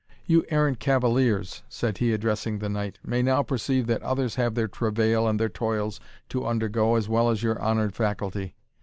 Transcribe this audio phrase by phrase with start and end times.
[0.25, 4.67] "You errant cavaliers," said he, addressing the knight, "may now perceive that others have their
[4.67, 8.55] travail and their toils to undergo as well as your honoured faculty.